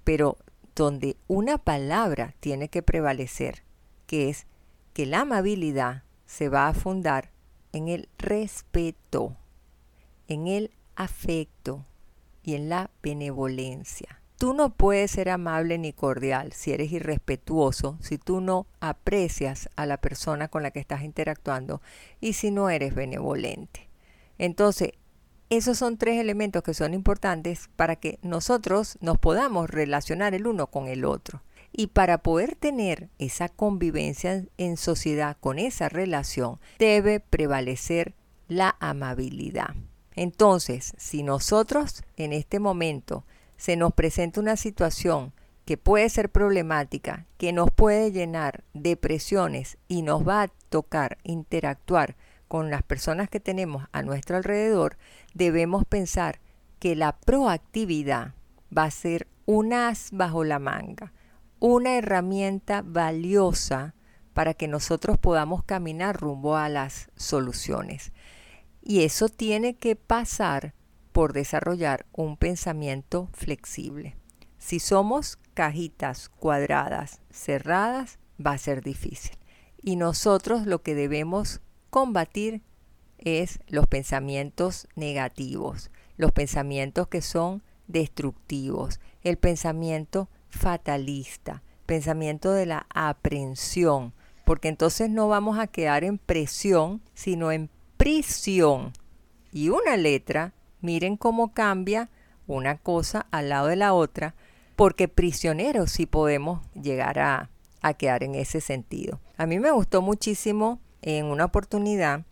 pero 0.03 0.39
donde 0.75 1.17
una 1.29 1.59
palabra 1.59 2.35
tiene 2.41 2.69
que 2.69 2.83
prevalecer, 2.83 3.63
que 4.07 4.29
es 4.29 4.47
que 4.93 5.07
la 5.07 5.21
amabilidad 5.21 6.03
se 6.27 6.49
va 6.49 6.69
a 6.69 6.75
fundar 6.75 7.31
en 7.73 7.89
el 7.89 8.09
respeto, 8.19 9.37
en 10.29 10.47
el 10.49 10.71
afecto 10.97 11.85
y 12.43 12.55
en 12.55 12.69
la 12.69 12.91
benevolencia. 13.03 14.21
Tú 14.37 14.55
no 14.55 14.71
puedes 14.71 15.13
ser 15.13 15.29
amable 15.31 15.79
ni 15.79 15.93
cordial 15.93 16.53
si 16.53 16.73
eres 16.73 16.91
irrespetuoso, 16.91 17.97
si 18.01 18.19
tú 18.19 18.41
no 18.41 18.67
aprecias 18.81 19.71
a 19.77 19.87
la 19.87 19.99
persona 19.99 20.49
con 20.49 20.65
la 20.65 20.73
que 20.73 20.81
estás 20.81 21.03
interactuando 21.03 21.81
y 22.21 22.33
si 22.33 22.51
no 22.51 22.69
eres 22.69 22.95
benevolente. 22.95 23.89
Entonces, 24.39 24.95
esos 25.57 25.77
son 25.77 25.99
tres 25.99 26.19
elementos 26.19 26.63
que 26.63 26.73
son 26.73 26.95
importantes 26.95 27.69
para 27.77 27.97
que 27.97 28.19
nosotros 28.23 28.97
nos 29.03 29.19
podamos 29.19 29.69
relacionar 29.69 30.35
el 30.35 30.47
uno 30.47 30.69
con 30.69 30.89
el 30.89 31.05
otro. 31.05 31.43
Y 31.73 31.89
para 31.89 32.19
poder 32.19 32.55
tener 32.55 33.11
esa 33.19 33.51
convivencia 33.51 34.47
en 34.57 34.79
sociedad 34.79 35.37
con 35.39 35.59
esa 35.59 35.91
relación, 35.91 36.59
debe 36.79 37.21
prevalecer 37.21 38.15
la 38.49 38.77
amabilidad. 38.81 39.75
Entonces, 40.17 40.95
si 40.97 41.23
nosotros 41.23 42.03
en 42.17 42.33
este 42.33 42.59
momento 42.59 43.27
se 43.59 43.77
nos 43.77 43.93
presenta 43.93 44.41
una 44.41 44.57
situación 44.57 45.35
que 45.67 45.77
puede 45.77 46.09
ser 46.09 46.31
problemática, 46.31 47.27
que 47.37 47.53
nos 47.53 47.71
puede 47.71 48.11
llenar 48.11 48.65
de 48.73 48.97
presiones 48.97 49.77
y 49.87 50.01
nos 50.01 50.27
va 50.27 50.45
a 50.45 50.53
tocar 50.71 51.19
interactuar 51.25 52.17
con 52.53 52.71
las 52.71 52.83
personas 52.83 53.31
que 53.31 53.41
tenemos 53.41 53.87
a 53.93 54.03
nuestro 54.03 54.37
alrededor, 54.37 54.99
debemos 55.33 55.87
pensar 55.87 56.39
que 56.81 56.95
la 56.95 57.17
proactividad 57.17 58.35
va 58.77 58.85
a 58.85 58.91
ser 58.91 59.27
un 59.47 59.73
as 59.73 60.11
bajo 60.13 60.45
la 60.45 60.59
manga 60.59 61.15
una 61.61 61.97
herramienta 61.97 62.83
valiosa 62.85 63.95
para 64.35 64.53
que 64.53 64.69
nosotros 64.69 65.17
podamos 65.17 65.65
caminar 65.65 66.21
rumbo 66.21 66.59
a 66.59 66.69
las 66.69 67.09
soluciones. 67.17 68.13
Y 68.83 69.05
eso 69.05 69.31
tiene 69.31 69.79
que 69.79 69.97
pasar 69.97 70.75
por 71.13 71.33
desarrollar 71.33 72.05
un 72.13 72.37
pensamiento 72.37 73.31
flexible. 73.33 74.15
Si 74.59 74.79
somos 74.79 75.39
cajitas 75.55 76.29
cuadradas, 76.29 77.23
cerradas, 77.31 78.19
va 78.45 78.51
a 78.51 78.59
ser 78.59 78.83
difícil. 78.83 79.39
Y 79.83 79.97
nosotros 79.97 80.67
lo 80.67 80.83
que 80.83 80.95
debemos 80.95 81.63
combatir 81.93 82.63
es 83.19 83.61
los 83.69 83.87
pensamientos 83.87 84.89
negativos, 84.97 85.91
los 86.17 86.33
pensamientos 86.33 87.07
que 87.07 87.21
son 87.21 87.63
destructivos, 87.87 88.99
el 89.23 89.37
pensamiento 89.37 90.31
fatalista, 90.49 91.63
pensamiento 91.85 92.53
de 92.53 92.65
la 92.65 92.87
aprensión, 92.95 94.15
porque 94.47 94.69
entonces 94.69 95.11
no 95.11 95.29
vamos 95.29 95.59
a 95.59 95.67
quedar 95.67 96.03
en 96.03 96.17
presión, 96.17 97.03
sino 97.13 97.53
en 97.53 97.69
prisión. 97.99 98.95
Y 99.53 99.69
una 99.69 99.99
letra, 99.99 100.55
miren 100.81 101.19
cómo 101.19 101.53
cambia 101.53 102.09
una 102.47 102.79
cosa 102.79 103.27
al 103.31 103.51
lado 103.51 103.67
de 103.67 103.77
la 103.77 103.93
otra, 103.93 104.35
porque 104.77 105.09
prisioneros 105.09 105.93
sí 105.93 106.07
podemos 106.07 106.63
llegar 106.73 107.19
a, 107.19 107.51
a 107.83 107.93
quedar 107.93 108.25
en 108.25 108.35
ese 108.35 108.63
sentido. 108.63 109.21
A 109.37 109.45
mí 109.45 109.59
me 109.59 109.71
gustó 109.73 110.01
muchísimo 110.01 110.81
en 111.03 111.27
una 111.27 111.45
oportunidad 111.45 112.25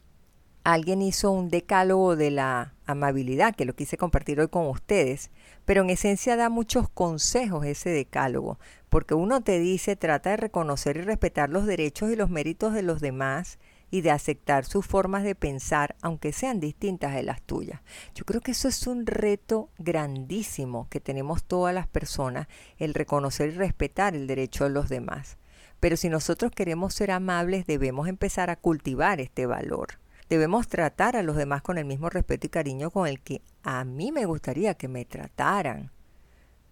alguien 0.65 1.03
hizo 1.03 1.31
un 1.31 1.49
decálogo 1.49 2.17
de 2.17 2.31
la 2.31 2.75
amabilidad, 2.87 3.55
que 3.55 3.65
lo 3.65 3.75
quise 3.75 3.97
compartir 3.97 4.41
hoy 4.41 4.49
con 4.49 4.67
ustedes, 4.67 5.31
pero 5.65 5.83
en 5.83 5.91
esencia 5.91 6.37
da 6.37 6.49
muchos 6.49 6.89
consejos 6.89 7.65
ese 7.67 7.91
decálogo, 7.91 8.59
porque 8.89 9.15
uno 9.15 9.43
te 9.43 9.59
dice 9.59 9.97
trata 9.97 10.31
de 10.31 10.37
reconocer 10.37 10.97
y 10.97 11.03
respetar 11.03 11.51
los 11.51 11.67
derechos 11.67 12.11
y 12.11 12.17
los 12.17 12.31
méritos 12.31 12.75
de 12.75 12.83
los 12.83 13.01
demás 13.01 13.59
y 13.91 14.03
de 14.03 14.13
aceptar 14.13 14.65
sus 14.65 14.87
formas 14.87 15.25
de 15.25 15.35
pensar, 15.35 15.97
aunque 16.01 16.33
sean 16.33 16.61
distintas 16.61 17.15
de 17.15 17.25
las 17.25 17.43
tuyas. 17.43 17.81
Yo 18.15 18.25
creo 18.25 18.41
que 18.41 18.53
eso 18.53 18.69
es 18.69 18.87
un 18.87 19.07
reto 19.07 19.71
grandísimo 19.79 20.87
que 20.91 21.01
tenemos 21.01 21.43
todas 21.43 21.75
las 21.75 21.89
personas, 21.89 22.47
el 22.79 22.95
reconocer 22.95 23.49
y 23.49 23.57
respetar 23.57 24.15
el 24.15 24.29
derecho 24.29 24.65
de 24.65 24.71
los 24.71 24.89
demás. 24.89 25.40
Pero 25.81 25.97
si 25.97 26.11
nosotros 26.11 26.53
queremos 26.53 26.95
ser 26.95 27.11
amables, 27.11 27.67
debemos 27.67 28.07
empezar 28.07 28.51
a 28.51 28.57
cultivar 28.57 29.21
este 29.21 29.47
valor. 29.47 29.99
Debemos 30.29 30.69
tratar 30.69 31.17
a 31.17 31.23
los 31.23 31.37
demás 31.37 31.63
con 31.63 31.79
el 31.79 31.87
mismo 31.87 32.11
respeto 32.11 32.47
y 32.47 32.51
cariño 32.51 32.91
con 32.91 33.09
el 33.09 33.21
que 33.21 33.43
a 33.63 33.85
mí 33.85 34.13
me 34.13 34.27
gustaría 34.27 34.75
que 34.75 34.87
me 34.87 35.05
trataran. 35.05 35.91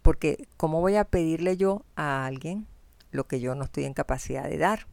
Porque 0.01 0.47
¿cómo 0.55 0.79
voy 0.79 0.95
a 0.95 1.03
pedirle 1.03 1.57
yo 1.57 1.83
a 1.95 2.25
alguien 2.25 2.67
lo 3.11 3.27
que 3.27 3.41
yo 3.41 3.55
no 3.55 3.65
estoy 3.65 3.85
en 3.85 3.93
capacidad 3.93 4.47
de 4.47 4.57
dar? 4.57 4.87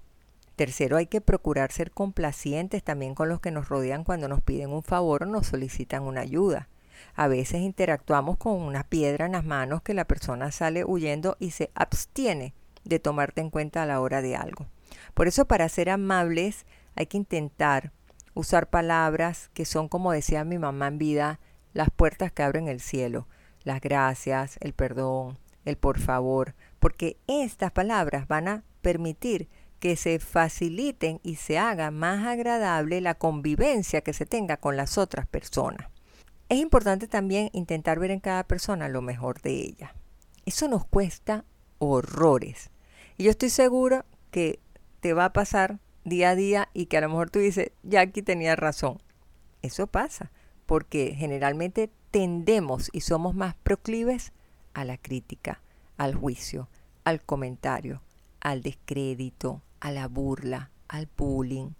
Tercero, 0.57 0.97
hay 0.97 1.07
que 1.07 1.21
procurar 1.21 1.71
ser 1.71 1.91
complacientes 1.91 2.83
también 2.83 3.15
con 3.15 3.29
los 3.29 3.41
que 3.41 3.51
nos 3.51 3.69
rodean 3.69 4.03
cuando 4.03 4.27
nos 4.27 4.41
piden 4.41 4.71
un 4.71 4.83
favor 4.83 5.23
o 5.23 5.27
nos 5.27 5.47
solicitan 5.47 6.03
una 6.03 6.23
ayuda. 6.23 6.69
A 7.15 7.29
veces 7.29 7.61
interactuamos 7.61 8.39
con 8.39 8.55
una 8.55 8.83
piedra 8.83 9.27
en 9.27 9.33
las 9.33 9.45
manos 9.45 9.83
que 9.83 9.93
la 9.93 10.07
persona 10.07 10.51
sale 10.51 10.85
huyendo 10.85 11.37
y 11.39 11.51
se 11.51 11.71
abstiene 11.75 12.55
de 12.87 12.99
tomarte 12.99 13.41
en 13.41 13.51
cuenta 13.51 13.83
a 13.83 13.87
la 13.87 14.01
hora 14.01 14.23
de 14.23 14.37
algo. 14.37 14.67
Por 15.15 15.29
eso 15.29 15.47
para 15.47 15.69
ser 15.69 15.91
amables 15.91 16.67
hay 16.95 17.07
que 17.07 17.17
intentar 17.17 17.93
usar 18.35 18.69
palabras 18.69 19.51
que 19.55 19.65
son, 19.65 19.89
como 19.89 20.13
decía 20.13 20.45
mi 20.45 20.59
mamá 20.59 20.89
en 20.89 20.99
vida, 20.99 21.41
las 21.73 21.91
puertas 21.91 22.33
que 22.33 22.43
abren 22.43 22.69
el 22.69 22.81
cielo, 22.81 23.29
las 23.65 23.81
gracias, 23.81 24.57
el 24.61 24.73
perdón, 24.73 25.39
el 25.65 25.77
por 25.77 25.99
favor, 25.99 26.55
porque 26.79 27.19
estas 27.27 27.73
palabras 27.73 28.29
van 28.29 28.49
a 28.49 28.65
permitir 28.83 29.49
que 29.81 29.97
se 29.97 30.19
faciliten 30.19 31.21
y 31.23 31.37
se 31.37 31.59
haga 31.59 31.91
más 31.91 32.27
agradable 32.27 33.01
la 33.01 33.15
convivencia 33.15 34.01
que 34.01 34.13
se 34.13 34.27
tenga 34.27 34.57
con 34.57 34.77
las 34.77 34.97
otras 34.97 35.27
personas. 35.27 35.89
Es 36.49 36.59
importante 36.59 37.09
también 37.09 37.51
intentar 37.53 37.99
ver 37.99 38.11
en 38.11 38.21
cada 38.21 38.45
persona 38.45 38.89
lo 38.89 39.03
mejor 39.03 39.43
de 39.43 39.51
ella. 39.51 39.95
Eso 40.45 40.69
nos 40.69 40.87
cuesta 40.87 41.45
horrores. 41.79 42.71
Y 43.17 43.25
yo 43.25 43.31
estoy 43.31 43.51
segura 43.51 44.05
que 44.31 44.61
te 45.01 45.13
va 45.13 45.27
a 45.27 45.33
pasar 45.33 45.79
día 46.05 46.31
a 46.31 46.35
día 46.35 46.69
y 46.75 46.87
que 46.87 46.99
a 46.99 47.01
lo 47.01 47.09
mejor 47.09 47.31
tú 47.31 47.39
dices, 47.39 47.73
Jackie 47.83 48.23
tenía 48.23 48.57
razón. 48.57 48.99
Eso 49.63 49.87
pasa, 49.87 50.31
porque 50.67 51.15
generalmente 51.17 51.91
tendemos 52.11 52.91
y 52.93 53.01
somos 53.01 53.35
más 53.35 53.55
proclives 53.57 54.33
a 54.75 54.85
la 54.85 54.99
crítica, 54.99 55.63
al 55.97 56.15
juicio, 56.15 56.69
al 57.05 57.23
comentario, 57.23 58.03
al 58.41 58.63
descrédito, 58.63 59.63
a 59.81 59.91
la 59.91 60.09
burla, 60.09 60.71
al 60.89 61.09
bullying. 61.17 61.71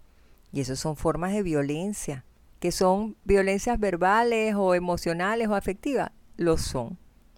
Y 0.51 0.61
eso 0.61 0.75
son 0.75 0.95
formas 0.95 1.33
de 1.33 1.43
violencia, 1.43 2.25
que 2.59 2.71
son 2.71 3.15
violencias 3.23 3.79
verbales 3.79 4.55
o 4.55 4.73
emocionales 4.73 5.47
o 5.47 5.55
afectivas. 5.55 6.11
Lo 6.35 6.57
son. 6.57 6.97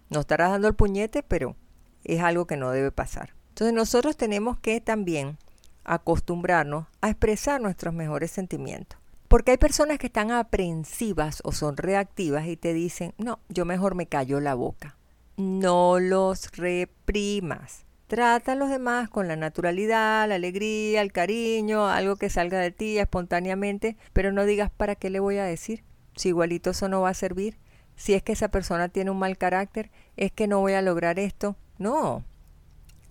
No 0.09 0.21
estarás 0.21 0.51
dando 0.51 0.67
el 0.67 0.75
puñete, 0.75 1.21
pero 1.21 1.55
es 2.03 2.21
algo 2.21 2.47
que 2.47 2.57
no 2.57 2.71
debe 2.71 2.91
pasar. 2.91 3.38
Entonces 3.59 3.75
nosotros 3.75 4.15
tenemos 4.15 4.57
que 4.57 4.79
también 4.79 5.37
acostumbrarnos 5.83 6.85
a 7.01 7.09
expresar 7.09 7.59
nuestros 7.59 7.93
mejores 7.93 8.31
sentimientos. 8.31 8.97
Porque 9.27 9.51
hay 9.51 9.57
personas 9.57 9.97
que 9.97 10.07
están 10.07 10.31
aprensivas 10.31 11.41
o 11.43 11.51
son 11.51 11.75
reactivas 11.75 12.47
y 12.47 12.55
te 12.55 12.73
dicen, 12.73 13.13
no, 13.17 13.39
yo 13.49 13.65
mejor 13.65 13.95
me 13.95 14.05
callo 14.05 14.39
la 14.39 14.55
boca. 14.55 14.95
No 15.35 15.99
los 15.99 16.55
reprimas. 16.55 17.83
Trata 18.07 18.53
a 18.53 18.55
los 18.55 18.69
demás 18.69 19.09
con 19.09 19.27
la 19.27 19.35
naturalidad, 19.35 20.29
la 20.29 20.35
alegría, 20.35 21.01
el 21.01 21.11
cariño, 21.11 21.85
algo 21.89 22.15
que 22.15 22.29
salga 22.29 22.59
de 22.59 22.71
ti 22.71 22.97
espontáneamente, 22.97 23.97
pero 24.13 24.31
no 24.31 24.45
digas 24.45 24.71
para 24.71 24.95
qué 24.95 25.09
le 25.09 25.19
voy 25.19 25.35
a 25.35 25.43
decir. 25.43 25.83
Si 26.15 26.29
igualito 26.29 26.69
eso 26.69 26.87
no 26.87 27.01
va 27.01 27.09
a 27.09 27.13
servir. 27.13 27.57
Si 27.97 28.13
es 28.13 28.23
que 28.23 28.31
esa 28.31 28.47
persona 28.47 28.87
tiene 28.87 29.11
un 29.11 29.19
mal 29.19 29.37
carácter, 29.37 29.91
es 30.15 30.31
que 30.31 30.47
no 30.47 30.61
voy 30.61 30.75
a 30.75 30.81
lograr 30.81 31.19
esto. 31.19 31.57
No. 31.77 32.23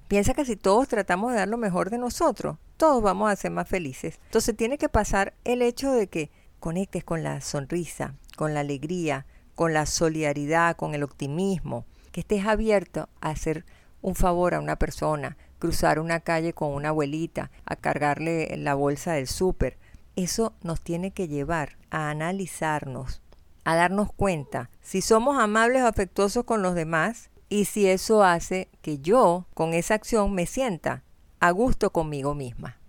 Piensa 0.08 0.32
que 0.32 0.46
si 0.46 0.56
todos 0.56 0.88
tratamos 0.88 1.32
de 1.32 1.38
dar 1.38 1.48
lo 1.48 1.58
mejor 1.58 1.90
de 1.90 1.98
nosotros, 1.98 2.56
todos 2.78 3.02
vamos 3.02 3.30
a 3.30 3.36
ser 3.36 3.50
más 3.50 3.68
felices. 3.68 4.18
Entonces 4.24 4.56
tiene 4.56 4.78
que 4.78 4.88
pasar 4.88 5.34
el 5.44 5.60
hecho 5.60 5.92
de 5.92 6.06
que 6.06 6.30
conectes 6.60 7.04
con 7.04 7.22
la 7.22 7.42
sonrisa, 7.42 8.14
con 8.34 8.54
la 8.54 8.60
alegría, 8.60 9.26
con 9.54 9.74
la 9.74 9.84
solidaridad, 9.84 10.76
con 10.76 10.94
el 10.94 11.02
optimismo, 11.02 11.84
que 12.10 12.20
estés 12.20 12.46
abierto 12.46 13.10
a 13.20 13.30
hacer 13.30 13.66
un 14.00 14.14
favor 14.14 14.54
a 14.54 14.60
una 14.60 14.76
persona, 14.76 15.36
cruzar 15.58 15.98
una 15.98 16.20
calle 16.20 16.54
con 16.54 16.72
una 16.72 16.88
abuelita, 16.88 17.50
a 17.66 17.76
cargarle 17.76 18.56
la 18.56 18.74
bolsa 18.74 19.12
del 19.12 19.26
súper. 19.26 19.76
Eso 20.16 20.54
nos 20.62 20.80
tiene 20.80 21.10
que 21.10 21.28
llevar 21.28 21.76
a 21.90 22.08
analizarnos, 22.08 23.20
a 23.64 23.74
darnos 23.74 24.10
cuenta 24.12 24.70
si 24.80 25.02
somos 25.02 25.38
amables 25.38 25.82
o 25.82 25.86
afectuosos 25.86 26.44
con 26.44 26.62
los 26.62 26.74
demás 26.74 27.30
y 27.50 27.66
si 27.66 27.88
eso 27.88 28.24
hace 28.24 28.68
que 28.88 29.00
yo 29.00 29.46
con 29.52 29.74
esa 29.74 29.92
acción 29.92 30.32
me 30.32 30.46
sienta 30.46 31.04
a 31.40 31.50
gusto 31.50 31.92
conmigo 31.92 32.34
misma. 32.34 32.80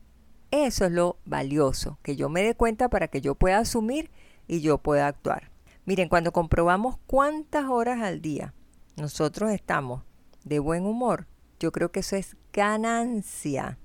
Eso 0.49 0.85
es 0.85 0.93
lo 0.93 1.17
valioso, 1.25 1.99
que 2.03 2.15
yo 2.15 2.29
me 2.29 2.41
dé 2.41 2.55
cuenta 2.55 2.87
para 2.87 3.09
que 3.09 3.19
yo 3.19 3.35
pueda 3.35 3.57
asumir 3.57 4.09
y 4.47 4.61
yo 4.61 4.77
pueda 4.77 5.07
actuar. 5.07 5.51
Miren, 5.83 6.07
cuando 6.07 6.31
comprobamos 6.31 6.99
cuántas 7.05 7.65
horas 7.65 8.01
al 8.01 8.21
día 8.21 8.53
nosotros 8.95 9.51
estamos 9.51 10.03
de 10.45 10.59
buen 10.59 10.85
humor, 10.85 11.27
yo 11.59 11.73
creo 11.73 11.91
que 11.91 11.99
eso 11.99 12.15
es 12.15 12.37
ganancia. 12.53 13.77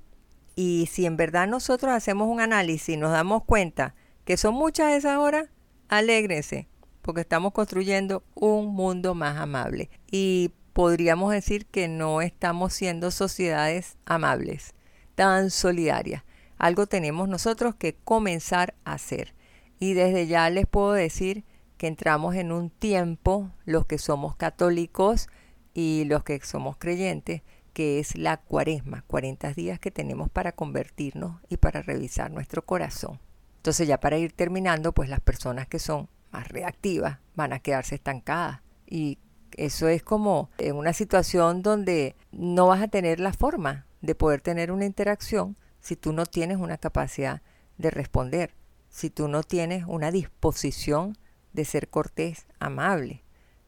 Y 0.54 0.88
si 0.92 1.06
en 1.06 1.16
verdad 1.16 1.48
nosotros 1.48 1.90
hacemos 1.90 2.28
un 2.28 2.40
análisis 2.40 2.90
y 2.90 2.96
nos 2.96 3.10
damos 3.10 3.42
cuenta 3.42 3.96
que 4.24 4.36
son 4.36 4.54
muchas 4.54 4.92
esas 4.92 5.18
horas, 5.18 5.48
alégrense, 5.88 6.68
porque 7.02 7.22
estamos 7.22 7.52
construyendo 7.52 8.22
un 8.36 8.72
mundo 8.72 9.16
más 9.16 9.36
amable. 9.36 9.90
Y 10.12 10.52
podríamos 10.74 11.32
decir 11.32 11.66
que 11.66 11.88
no 11.88 12.20
estamos 12.20 12.74
siendo 12.74 13.10
sociedades 13.12 13.96
amables, 14.04 14.74
tan 15.14 15.50
solidarias. 15.50 16.24
Algo 16.58 16.86
tenemos 16.86 17.28
nosotros 17.28 17.76
que 17.76 17.94
comenzar 17.94 18.74
a 18.84 18.94
hacer. 18.94 19.34
Y 19.78 19.94
desde 19.94 20.26
ya 20.26 20.50
les 20.50 20.66
puedo 20.66 20.92
decir 20.92 21.44
que 21.78 21.86
entramos 21.86 22.34
en 22.34 22.52
un 22.52 22.70
tiempo, 22.70 23.50
los 23.64 23.86
que 23.86 23.98
somos 23.98 24.36
católicos 24.36 25.28
y 25.74 26.04
los 26.06 26.24
que 26.24 26.40
somos 26.40 26.76
creyentes, 26.76 27.42
que 27.72 28.00
es 28.00 28.16
la 28.16 28.36
cuaresma, 28.38 29.04
40 29.06 29.52
días 29.52 29.78
que 29.78 29.92
tenemos 29.92 30.28
para 30.28 30.52
convertirnos 30.52 31.40
y 31.48 31.56
para 31.56 31.82
revisar 31.82 32.32
nuestro 32.32 32.64
corazón. 32.64 33.20
Entonces 33.58 33.86
ya 33.86 34.00
para 34.00 34.18
ir 34.18 34.32
terminando, 34.32 34.92
pues 34.92 35.08
las 35.08 35.20
personas 35.20 35.68
que 35.68 35.78
son 35.78 36.08
más 36.32 36.48
reactivas 36.48 37.18
van 37.36 37.52
a 37.52 37.60
quedarse 37.60 37.94
estancadas 37.94 38.60
y 38.86 39.18
eso 39.56 39.88
es 39.88 40.02
como 40.02 40.50
en 40.58 40.76
una 40.76 40.92
situación 40.92 41.62
donde 41.62 42.16
no 42.32 42.68
vas 42.68 42.82
a 42.82 42.88
tener 42.88 43.20
la 43.20 43.32
forma 43.32 43.86
de 44.00 44.14
poder 44.14 44.40
tener 44.40 44.70
una 44.70 44.84
interacción 44.84 45.56
si 45.80 45.96
tú 45.96 46.12
no 46.12 46.26
tienes 46.26 46.58
una 46.58 46.78
capacidad 46.78 47.42
de 47.78 47.90
responder, 47.90 48.54
si 48.88 49.10
tú 49.10 49.28
no 49.28 49.42
tienes 49.42 49.84
una 49.86 50.10
disposición 50.10 51.16
de 51.52 51.64
ser 51.64 51.88
cortés, 51.88 52.46
amable. 52.58 53.22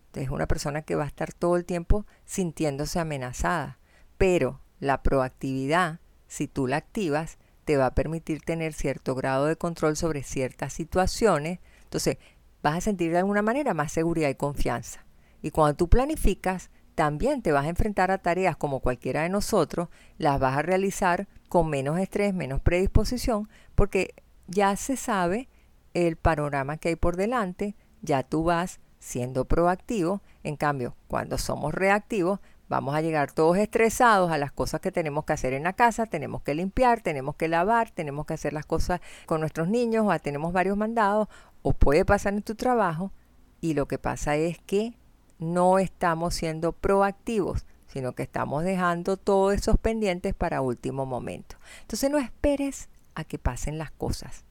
Entonces, 0.07 0.31
una 0.31 0.47
persona 0.47 0.83
que 0.83 0.95
va 0.95 1.05
a 1.05 1.09
estar 1.09 1.33
todo 1.33 1.57
el 1.57 1.65
tiempo 1.65 2.07
sintiéndose 2.25 2.99
amenazada. 2.99 3.79
Pero 4.19 4.61
la 4.81 5.03
proactividad, 5.03 6.01
si 6.27 6.49
tú 6.49 6.67
la 6.67 6.77
activas, 6.77 7.39
te 7.65 7.77
va 7.77 7.87
a 7.87 7.95
permitir 7.95 8.41
tener 8.43 8.73
cierto 8.73 9.15
grado 9.15 9.47
de 9.47 9.57
control 9.57 9.97
sobre 9.97 10.23
ciertas 10.23 10.73
situaciones. 10.73 11.61
Entonces, 11.85 12.19
vas 12.63 12.77
a 12.77 12.81
sentir 12.81 13.13
de 13.13 13.19
alguna 13.19 13.43
manera 13.43 13.75
más 13.75 13.93
seguridad 13.93 14.29
y 14.29 14.35
confianza. 14.35 15.06
Y 15.47 15.53
cuando 15.53 15.77
tú 15.77 15.87
planificas, 15.87 16.71
también 16.97 17.41
te 17.41 17.53
vas 17.53 17.67
a 17.67 17.69
enfrentar 17.69 18.11
a 18.11 18.19
tareas 18.19 18.57
como 18.57 18.81
cualquiera 18.81 19.23
de 19.23 19.29
nosotros, 19.29 19.91
las 20.19 20.41
vas 20.41 20.59
a 20.59 20.63
realizar 20.63 21.29
con 21.49 21.71
menos 21.71 22.01
estrés, 22.01 22.35
menos 22.35 22.61
predisposición, 22.61 23.49
porque 23.77 24.13
ya 24.49 24.75
se 24.75 24.97
sabe 24.97 25.49
el 25.95 26.17
panorama 26.17 26.79
que 26.79 26.89
hay 26.89 26.97
por 26.97 27.17
delante, 27.17 27.77
ya 28.03 28.25
tú 28.25 28.43
vas 28.43 28.81
siendo 28.99 29.45
proactivo, 29.45 30.21
en 30.43 30.57
cambio, 30.57 30.97
cuando 31.07 31.39
somos 31.39 31.73
reactivos, 31.73 32.41
vamos 32.69 32.97
a 32.97 33.01
llegar 33.01 33.31
todos 33.31 33.57
estresados 33.57 34.33
a 34.33 34.39
las 34.39 34.51
cosas 34.51 34.81
que 34.81 34.91
tenemos 34.91 35.27
que 35.27 35.35
hacer 35.35 35.53
en 35.53 35.63
la 35.63 35.75
casa, 35.75 36.07
tenemos 36.07 36.43
que 36.43 36.57
limpiar, 36.57 37.03
tenemos 37.03 37.37
que 37.37 37.47
lavar, 37.47 37.93
tenemos 37.93 38.27
que 38.27 38.35
hacer 38.35 38.53
las 38.53 38.67
cosas 38.67 39.01
con 39.27 39.39
nuestros 39.39 39.69
niños, 39.69 40.07
o 40.09 40.19
tenemos 40.19 40.53
varios 40.53 40.77
mandados, 40.77 41.29
o 41.63 41.73
puede 41.73 42.05
pasar 42.05 42.35
en 42.35 42.43
tu 42.43 42.57
trabajo, 42.57 43.13
y 43.61 43.75
lo 43.75 43.87
que 43.87 43.99
pasa 43.99 44.35
es 44.35 44.59
que 44.59 44.97
no 45.39 45.79
estamos 45.79 46.35
siendo 46.35 46.73
proactivos, 46.73 47.67
sino 47.87 48.13
que 48.15 48.23
estamos 48.23 48.65
dejando 48.65 49.17
todos 49.17 49.55
esos 49.55 49.79
pendientes 49.79 50.35
para 50.35 50.61
último 50.61 51.07
momento. 51.07 51.57
Entonces 51.83 52.11
no 52.11 52.19
esperes 52.19 52.89
a 53.15 53.25
que 53.25 53.39
pasen 53.39 53.79
las 53.79 53.91
cosas. 53.91 54.45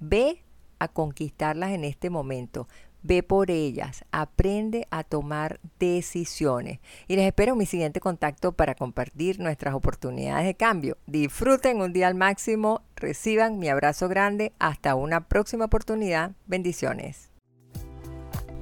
Ve 0.00 0.42
a 0.78 0.88
conquistarlas 0.88 1.70
en 1.70 1.84
este 1.84 2.10
momento. 2.10 2.68
Ve 3.02 3.22
por 3.22 3.50
ellas, 3.50 4.04
aprende 4.12 4.88
a 4.90 5.04
tomar 5.04 5.60
decisiones. 5.78 6.80
Y 7.06 7.16
les 7.16 7.26
espero 7.26 7.52
en 7.52 7.58
mi 7.58 7.66
siguiente 7.66 8.00
contacto 8.00 8.52
para 8.52 8.74
compartir 8.74 9.40
nuestras 9.40 9.74
oportunidades 9.74 10.46
de 10.46 10.54
cambio. 10.54 10.96
Disfruten 11.06 11.82
un 11.82 11.92
día 11.92 12.08
al 12.08 12.14
máximo, 12.14 12.80
reciban 12.96 13.58
mi 13.58 13.68
abrazo 13.68 14.08
grande. 14.08 14.52
Hasta 14.58 14.94
una 14.94 15.28
próxima 15.28 15.66
oportunidad. 15.66 16.32
Bendiciones. 16.46 17.33